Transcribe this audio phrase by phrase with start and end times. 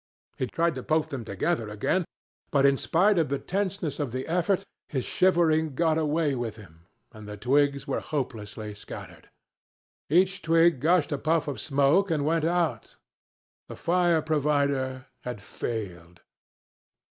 [0.39, 2.05] He tried to poke them together again,
[2.49, 6.87] but in spite of the tenseness of the effort, his shivering got away with him,
[7.11, 9.29] and the twigs were hopelessly scattered.
[10.09, 12.95] Each twig gushed a puff of smoke and went out.
[13.67, 16.21] The fire provider had failed.